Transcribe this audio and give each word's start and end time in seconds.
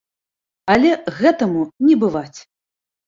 Але 0.75 0.91
гэтаму 1.19 1.61
не 1.91 1.99
бываць! 2.05 2.39